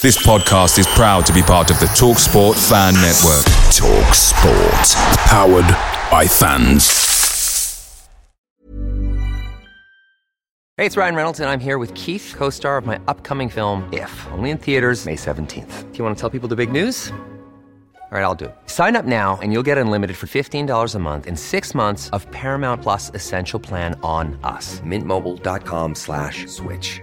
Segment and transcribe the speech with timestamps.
[0.00, 3.44] This podcast is proud to be part of the TalkSport Fan Network.
[3.74, 4.88] TalkSport.
[5.26, 5.68] Powered
[6.08, 8.06] by fans.
[10.76, 13.92] Hey, it's Ryan Reynolds, and I'm here with Keith, co star of my upcoming film,
[13.92, 15.90] If, only in theaters, May 17th.
[15.92, 17.12] Do you want to tell people the big news?
[18.10, 18.56] All right, I'll do it.
[18.68, 22.30] Sign up now and you'll get unlimited for $15 a month in six months of
[22.30, 24.80] Paramount Plus Essential Plan on us.
[24.80, 27.02] Mintmobile.com slash switch.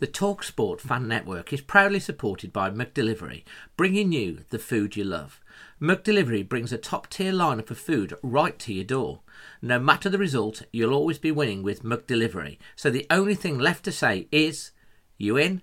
[0.00, 3.42] The TalkSport fan network is proudly supported by McDelivery,
[3.76, 5.40] bringing you the food you love.
[5.82, 9.22] McDelivery brings a top tier lineup of food right to your door.
[9.60, 12.58] No matter the result, you'll always be winning with McDelivery.
[12.76, 14.70] So the only thing left to say is,
[15.16, 15.62] you in?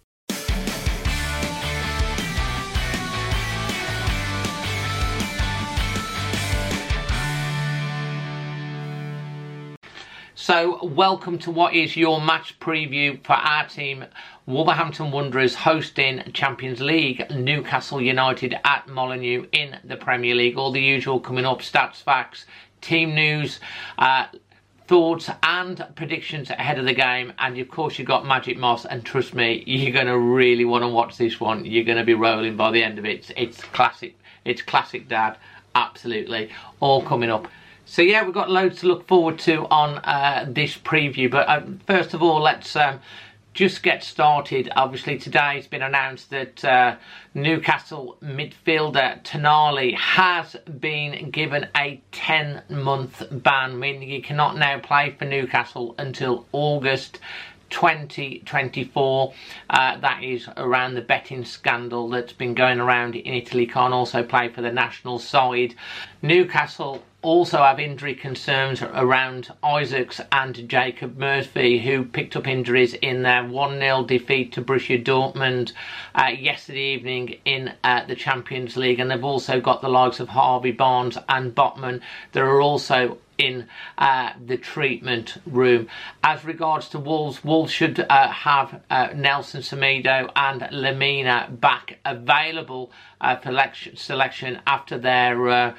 [10.43, 14.05] So, welcome to what is your match preview for our team,
[14.47, 20.57] Wolverhampton Wanderers, hosting Champions League Newcastle United at Molineux in the Premier League.
[20.57, 22.47] All the usual coming up stats, facts,
[22.81, 23.59] team news.
[23.99, 24.25] Uh,
[24.87, 27.33] thoughts and predictions ahead of the game.
[27.37, 30.83] And of course you've got Magic Moss and trust me you're going to really want
[30.83, 31.65] to watch this one.
[31.65, 33.19] You're going to be rolling by the end of it.
[33.19, 35.37] It's, it's classic it's classic dad.
[35.75, 36.49] Absolutely.
[36.79, 37.47] All coming up
[37.85, 41.29] so yeah, we've got loads to look forward to on uh, this preview.
[41.29, 42.99] But uh, first of all, let's um,
[43.53, 44.71] just get started.
[44.75, 46.95] Obviously, today it's been announced that uh,
[47.33, 55.25] Newcastle midfielder Tonali has been given a 10-month ban, meaning he cannot now play for
[55.25, 57.19] Newcastle until August
[57.71, 59.33] 2024.
[59.69, 63.65] Uh, that is around the betting scandal that's been going around in Italy.
[63.65, 65.75] Can't also play for the national side.
[66.21, 73.21] Newcastle also have injury concerns around Isaacs and Jacob Murphy, who picked up injuries in
[73.21, 75.73] their 1 0 defeat to Borussia Dortmund
[76.15, 78.99] uh, yesterday evening in uh, the Champions League.
[78.99, 82.01] And they've also got the likes of Harvey Barnes and Botman
[82.31, 83.67] that are also in
[83.97, 85.87] uh, the treatment room.
[86.23, 92.91] As regards to Wolves, Wolves should uh, have uh, Nelson Semedo and Lemina back available
[93.19, 93.51] uh, for
[93.95, 95.75] selection after their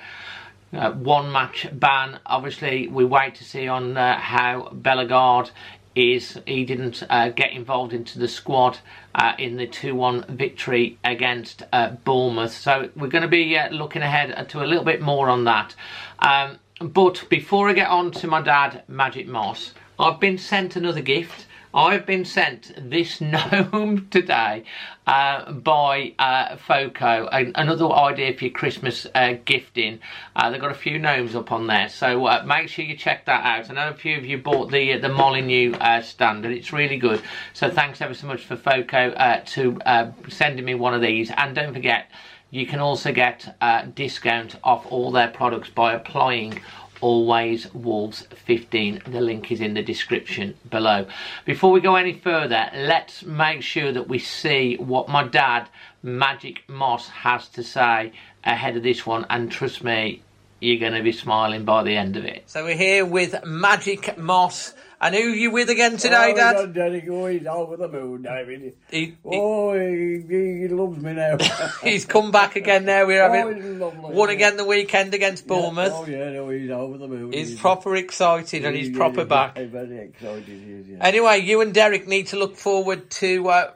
[0.73, 2.21] uh, one match ban.
[2.27, 5.51] Obviously, we wait to see on uh, how Bellegarde
[5.95, 6.39] is.
[6.47, 8.79] He didn't uh, get involved into the squad
[9.15, 12.53] uh, in the 2-1 victory against uh, Bournemouth.
[12.53, 15.75] So we're going to be uh, looking ahead to a little bit more on that.
[16.19, 21.03] Um, but before I get on to my dad, Magic Moss, I've been sent another
[21.03, 21.47] gift.
[21.75, 24.65] I've been sent this gnome today
[25.07, 30.01] uh, by uh, Foco, another idea for your Christmas uh, gifting.
[30.37, 33.25] Uh, they've got a few gnomes up on there, so uh, make sure you check
[33.25, 33.71] that out.
[33.71, 36.99] I know a few of you bought the uh, the Molineux stand, and it's really
[36.99, 37.23] good.
[37.55, 39.11] So thanks ever so much for Foco
[39.47, 42.11] to sending me one of these, and don't forget.
[42.51, 46.61] You can also get a discount off all their products by applying
[47.03, 51.07] always wolves 15 the link is in the description below.
[51.45, 55.69] Before we go any further let's make sure that we see what my dad
[56.03, 58.13] magic moss has to say
[58.45, 60.23] ahead of this one and trust me
[60.61, 62.45] you're going to be smiling by the end of it.
[62.47, 66.75] So we're here with magic moss and who are you with again today, oh, Dad?
[66.75, 68.77] Daddy, oh, he's over the moon, David.
[68.89, 71.39] He, oh, he, he, loves me now.
[71.83, 73.05] he's come back again now.
[73.05, 76.09] We're having oh, one again the weekend against Bournemouth.
[76.09, 76.17] Yeah.
[76.19, 77.33] Oh, yeah, no, he's over the moon.
[77.33, 79.59] He's, he's proper excited and he's, proper back.
[79.59, 80.99] Very excited, is, yeah.
[81.01, 83.71] Anyway, you and Derek need to look forward to uh,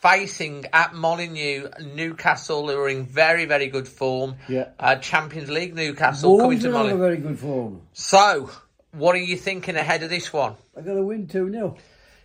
[0.00, 4.36] facing at Molineux Newcastle, who are in very, very good form.
[4.48, 4.68] Yeah.
[4.78, 6.98] Uh, Champions League Newcastle Wolves coming to are Molineux.
[6.98, 7.82] very good form.
[7.92, 8.48] So,
[8.92, 10.54] what are you thinking ahead of this one?
[10.76, 11.76] I'm going to win 2 0.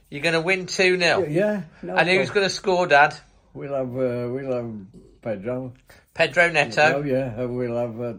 [0.10, 1.26] You're going to win 2 0?
[1.28, 1.64] Yeah.
[1.82, 3.16] No, and who's going to score, Dad?
[3.54, 4.76] We'll have, uh, we'll have
[5.22, 5.74] Pedro.
[6.14, 6.98] Pedro Neto?
[6.98, 7.40] Oh, yeah.
[7.40, 8.14] And we'll have, uh,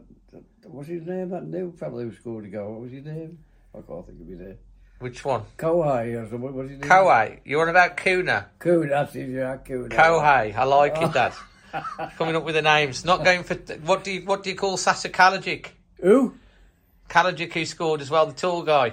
[0.64, 1.30] what's his name?
[1.30, 2.72] That new fellow who scored a goal.
[2.72, 3.38] What was his name?
[3.74, 4.58] I can't think of his name.
[4.98, 5.42] Which one?
[5.56, 6.54] Kohai or something.
[6.54, 6.90] What's his name?
[6.90, 7.38] Kohai.
[7.44, 8.46] You're on about Cunha?
[8.58, 9.88] Cunha, that's his, yeah, Cunha.
[9.90, 10.54] Kohei.
[10.56, 11.32] I like it, Dad.
[12.16, 13.04] Coming up with the names.
[13.04, 13.54] Not going for,
[13.84, 15.66] what do you, what do you call Sasa Kalajdzic?
[16.00, 16.34] Who?
[17.08, 18.92] Kalajdzic who scored as well, the tall guy.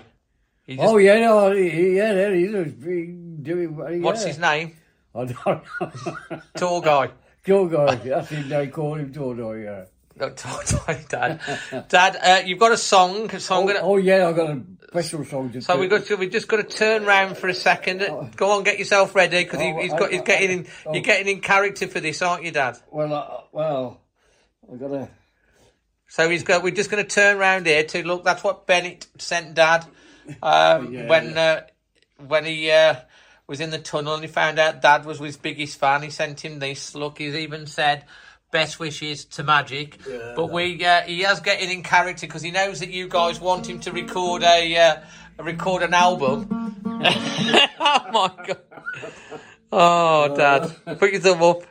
[0.65, 3.77] He just- Oh yeah, no, he, yeah, yeah, he's doing.
[3.91, 4.75] he- What's his name?
[5.13, 5.91] I don't know.
[6.57, 7.09] Tall guy.
[7.45, 8.69] Tall guy, that's his name.
[8.71, 9.53] Call him Todo.
[9.53, 9.85] Yeah.
[10.17, 11.85] No, tall guy, Dad.
[11.89, 13.79] Dad, uh, you've got a song, so I'm Oh, gonna.
[13.81, 15.61] oh yeah, I've got a special song to.
[15.61, 17.99] So we got to, we just got to turn round for a second.
[18.35, 20.67] Go on, get yourself ready because Oh, he's I- got he's getting in.
[20.85, 20.93] oh.
[20.93, 22.77] You're getting in character for this, aren't you, Dad?
[22.91, 24.01] Well, uh, well,
[24.71, 25.09] I got a.
[26.07, 26.63] So he's got.
[26.63, 28.23] We're just going to turn around here to look.
[28.23, 29.85] That's what Bennett sent Dad
[30.43, 31.61] um, Yeah, when Uh,
[32.25, 32.95] when he uh,
[33.47, 36.03] was in the tunnel and he found out Dad was his biggest fan.
[36.03, 36.95] He sent him this.
[36.95, 38.05] Look, he's even said.
[38.51, 39.99] Best wishes to Magic,
[40.33, 43.67] but we uh, he has getting in character because he knows that you guys want
[43.67, 46.47] him to record a uh, record an album.
[46.85, 48.59] oh my god!
[49.77, 51.63] Oh, Dad, put your thumb up.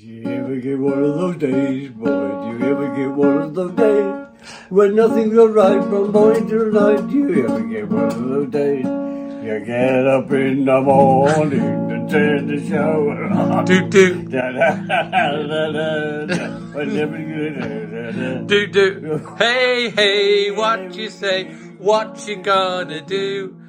[0.00, 2.06] Do you ever get one of those days, boy?
[2.06, 4.26] Do you ever get one of those days
[4.70, 7.06] when nothing goes right from morning till night?
[7.08, 8.84] Do you ever get one of those days?
[8.86, 13.64] You get up in the morning to turn the shower.
[13.64, 15.02] Do do Da, da, da,
[15.42, 16.48] da, da, da.
[16.78, 18.40] Whenever you- da, da, da.
[18.46, 19.18] do do.
[19.38, 21.44] Hey hey, what you say?
[21.78, 23.59] What you gonna do?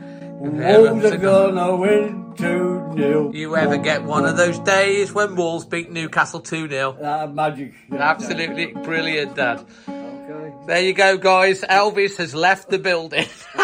[0.42, 3.32] Wolves are gonna win 2 nil.
[3.34, 6.98] You ever get one of those days when Wolves beat Newcastle 2 0?
[7.04, 7.76] Ah, magic.
[7.92, 9.64] Absolutely brilliant, Dad.
[9.88, 10.54] Okay.
[10.66, 11.62] There you go, guys.
[11.62, 13.28] Elvis has left the building.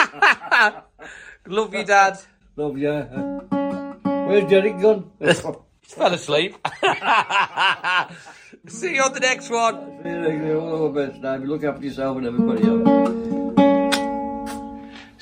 [1.47, 2.19] Love you, Dad.
[2.55, 3.05] Love ya.
[4.27, 5.09] Where's Derek gone?
[5.81, 6.57] Fell asleep.
[8.67, 10.03] See you on the next one.
[10.03, 10.57] See you later.
[10.59, 11.41] All the best, Dave.
[11.41, 13.36] Look after yourself and everybody else.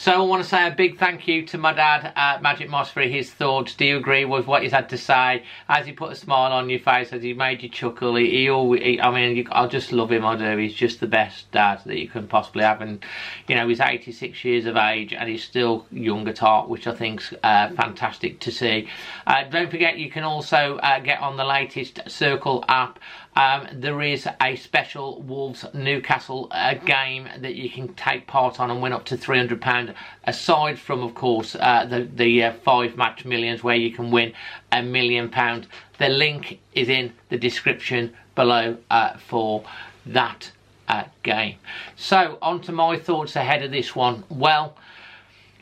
[0.06, 3.02] So I want to say a big thank you to my dad, Magic Moss, for
[3.02, 3.74] his thoughts.
[3.74, 5.42] Do you agree with what he's had to say?
[5.68, 7.10] Has he put a smile on your face?
[7.10, 8.16] Has he made you chuckle?
[8.16, 10.24] He, he always, he, I mean, you, I just love him.
[10.24, 10.57] I do.
[10.57, 12.81] He's just the best dad that you can possibly have.
[12.81, 13.04] And
[13.48, 16.94] you know, he's 86 years of age and he's still young at heart, which I
[16.94, 18.88] think's uh, fantastic to see.
[19.25, 23.00] Uh, don't forget, you can also uh, get on the latest Circl app.
[23.38, 28.72] Um, there is a special Wolves Newcastle uh, game that you can take part on
[28.72, 29.94] and win up to three hundred pound.
[30.24, 34.32] Aside from, of course, uh, the the uh, five match millions where you can win
[34.72, 35.68] a million pound.
[35.98, 39.64] The link is in the description below uh, for
[40.06, 40.52] that
[40.88, 41.56] uh, game.
[41.98, 44.24] So on to my thoughts ahead of this one.
[44.30, 44.78] Well,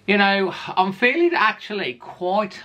[0.06, 2.62] you know, I'm feeling actually quite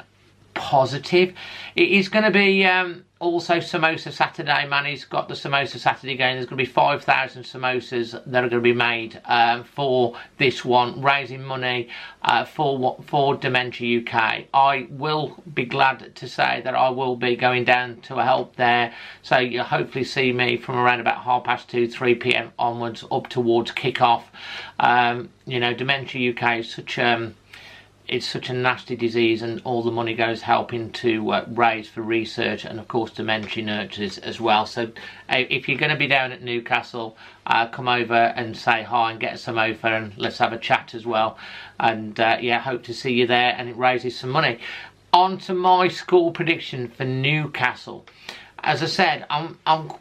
[0.55, 1.35] positive.
[1.77, 4.85] It is going to be um, also Samosa Saturday, man.
[4.85, 6.37] He's got the Samosa Saturday game.
[6.37, 10.65] There's going to be 5,000 samosas that are going to be made um, for this
[10.65, 11.89] one, raising money
[12.23, 14.45] uh, for what for Dementia UK.
[14.55, 18.95] I will be glad to say that I will be going down to help there.
[19.23, 22.53] So you'll hopefully see me from around about half past two, 3 p.m.
[22.59, 24.31] onwards up towards kick-off.
[24.79, 26.99] Um, you know, Dementia UK is such...
[26.99, 27.35] Um,
[28.09, 32.01] it's such a nasty disease, and all the money goes helping to uh, raise for
[32.01, 34.65] research and, of course, dementia nurtures as well.
[34.65, 34.85] So,
[35.29, 37.17] uh, if you're going to be down at Newcastle,
[37.47, 40.95] uh, come over and say hi and get some over, and let's have a chat
[40.95, 41.39] as well.
[41.79, 44.59] And uh, yeah, hope to see you there, and it raises some money.
[45.13, 48.07] On to my score prediction for Newcastle.
[48.61, 49.93] As I said, I'm I'm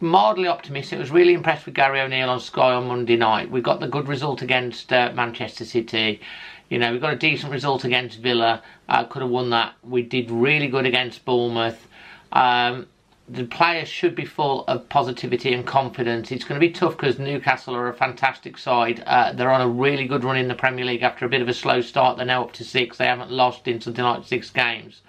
[0.00, 0.96] mildly optimistic.
[0.96, 3.50] I was really impressed with Gary O'Neill on Sky on Monday night.
[3.50, 6.20] We got the good result against uh, Manchester City.
[6.70, 8.62] You know, we got a decent result against Villa.
[8.88, 9.74] Uh, could have won that.
[9.82, 11.86] We did really good against Bournemouth.
[12.32, 12.86] Um,
[13.28, 16.30] the players should be full of positivity and confidence.
[16.32, 19.02] It's going to be tough because Newcastle are a fantastic side.
[19.04, 21.48] Uh, they're on a really good run in the Premier League after a bit of
[21.48, 22.16] a slow start.
[22.16, 22.96] They're now up to six.
[22.96, 25.02] They haven't lost in something like six games.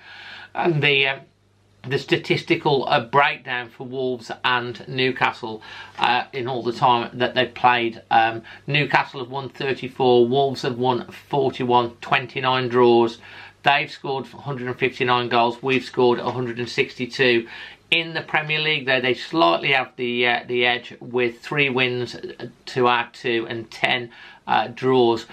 [0.53, 1.19] And the uh,
[1.87, 5.61] the statistical uh, breakdown for Wolves and Newcastle
[5.97, 8.01] uh, in all the time that they've played.
[8.11, 13.17] Um, Newcastle have won 34, Wolves have won 41, 29 draws.
[13.63, 17.47] They've scored 159 goals, we've scored 162.
[17.89, 22.15] In the Premier League, though, they slightly have the uh, the edge with three wins
[22.67, 24.11] to our two and ten
[24.47, 25.25] uh, draws.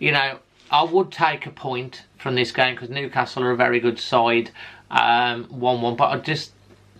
[0.00, 0.40] You know,
[0.72, 4.50] I would take a point from this game because Newcastle are a very good side
[4.90, 6.52] um, 1 1, but I just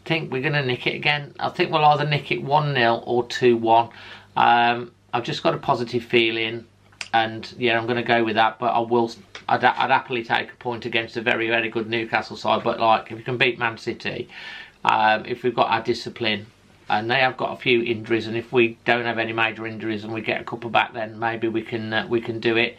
[0.05, 1.35] think we're going to nick it again.
[1.39, 3.89] I think we'll either nick it 1 0 or 2 1.
[4.37, 6.67] Um, I've just got a positive feeling,
[7.13, 9.11] and yeah, I'm going to go with that, but I will.
[9.49, 13.11] I'd, I'd happily take a point against a very, very good Newcastle side, but like
[13.11, 14.29] if we can beat Man City,
[14.85, 16.47] um, if we've got our discipline,
[16.89, 20.05] and they have got a few injuries, and if we don't have any major injuries
[20.05, 22.77] and we get a couple back, then maybe we can uh, we can do it.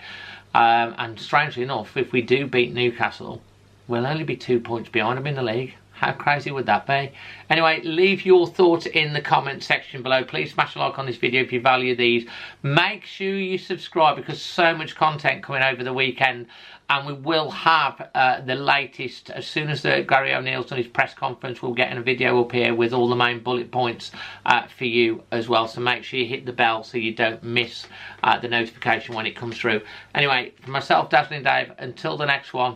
[0.53, 3.41] Um, and strangely enough, if we do beat Newcastle,
[3.87, 5.75] we'll only be two points behind them in the league.
[5.91, 7.11] How crazy would that be?
[7.47, 10.23] Anyway, leave your thoughts in the comment section below.
[10.23, 12.27] Please smash a like on this video if you value these.
[12.63, 16.47] Make sure you subscribe because so much content coming over the weekend
[16.91, 20.87] and we will have uh, the latest as soon as the Gary O'Neill's done his
[20.87, 24.11] press conference we'll get in a video up here with all the main bullet points
[24.45, 27.43] uh, for you as well so make sure you hit the bell so you don't
[27.43, 27.87] miss
[28.23, 29.81] uh, the notification when it comes through
[30.13, 32.75] anyway for myself Dazzling Dave until the next one